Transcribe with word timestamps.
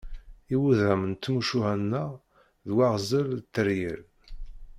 Iwudam 0.53 1.01
n 1.11 1.13
tmucuha-nneɣ 1.21 2.09
d 2.67 2.69
waɣzen 2.75 3.27
d 3.39 3.41
tteryel. 3.45 4.01